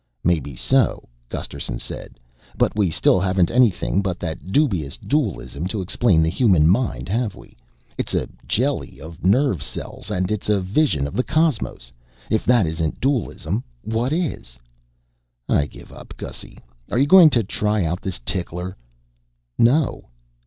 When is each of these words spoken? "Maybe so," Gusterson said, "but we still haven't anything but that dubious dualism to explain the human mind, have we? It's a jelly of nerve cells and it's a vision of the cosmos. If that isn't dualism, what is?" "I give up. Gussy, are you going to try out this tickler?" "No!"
"Maybe 0.23 0.55
so," 0.55 1.07
Gusterson 1.29 1.77
said, 1.77 2.19
"but 2.57 2.75
we 2.75 2.89
still 2.89 3.19
haven't 3.19 3.51
anything 3.51 4.01
but 4.01 4.17
that 4.19 4.51
dubious 4.51 4.97
dualism 4.97 5.67
to 5.67 5.79
explain 5.79 6.23
the 6.23 6.29
human 6.31 6.67
mind, 6.67 7.07
have 7.07 7.35
we? 7.35 7.55
It's 7.99 8.15
a 8.15 8.27
jelly 8.47 8.99
of 8.99 9.23
nerve 9.23 9.61
cells 9.61 10.09
and 10.09 10.31
it's 10.31 10.49
a 10.49 10.59
vision 10.59 11.05
of 11.05 11.13
the 11.13 11.21
cosmos. 11.23 11.93
If 12.31 12.45
that 12.45 12.65
isn't 12.65 12.99
dualism, 12.99 13.63
what 13.83 14.11
is?" 14.11 14.57
"I 15.47 15.67
give 15.67 15.91
up. 15.91 16.17
Gussy, 16.17 16.57
are 16.89 16.97
you 16.97 17.05
going 17.05 17.29
to 17.29 17.43
try 17.43 17.83
out 17.85 18.01
this 18.01 18.17
tickler?" 18.25 18.75
"No!" 19.59 20.05